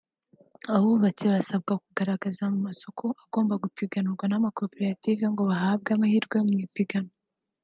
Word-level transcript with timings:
Abubatsi 0.75 1.25
basabwe 1.33 1.73
kugaragaza 1.83 2.41
amasoko 2.53 3.05
agomba 3.23 3.61
gupiganirwa 3.63 4.25
n’amakoperative 4.27 5.23
ngo 5.31 5.43
bahabwe 5.51 5.89
amahirwe 5.95 6.37
mu 6.49 6.55
ipiganwa 6.67 7.15